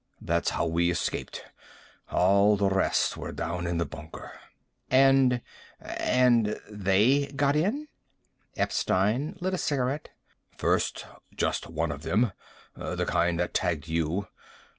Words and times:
"That's 0.19 0.49
how 0.49 0.65
we 0.65 0.89
escaped. 0.89 1.45
All 2.09 2.57
the 2.57 2.71
rest 2.71 3.17
were 3.17 3.31
down 3.31 3.67
in 3.67 3.77
the 3.77 3.85
bunker." 3.85 4.31
"And 4.89 5.41
and 5.79 6.59
they 6.67 7.27
got 7.35 7.55
in?" 7.55 7.87
Epstein 8.57 9.37
lit 9.41 9.53
a 9.53 9.59
cigarette. 9.59 10.09
"First 10.57 11.05
just 11.35 11.69
one 11.69 11.91
of 11.91 12.01
them. 12.01 12.31
The 12.75 13.05
kind 13.05 13.39
that 13.39 13.53
tagged 13.53 13.87
you. 13.87 14.25